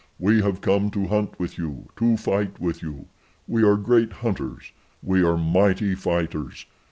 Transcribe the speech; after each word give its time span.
We 0.17 0.41
have 0.41 0.61
come 0.61 0.89
to 0.89 1.05
hunt 1.05 1.39
with 1.39 1.59
you, 1.59 1.89
to 1.97 2.17
fight 2.17 2.59
with 2.59 2.81
you. 2.81 3.05
We 3.47 3.61
are 3.61 3.77
great 3.77 4.11
hunters. 4.13 4.71
We 5.03 5.21
are 5.23 5.37
mighty 5.37 5.93
fighters. 5.93 6.65